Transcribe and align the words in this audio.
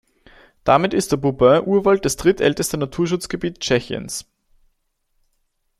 Damit 0.63 0.95
ist 0.95 1.11
der 1.11 1.17
Boubín-Urwald 1.19 2.05
das 2.05 2.15
drittälteste 2.17 2.75
Naturschutzgebiet 2.75 3.59
Tschechiens. 3.59 4.25